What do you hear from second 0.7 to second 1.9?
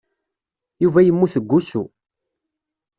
Yuba yemmut deg wusu.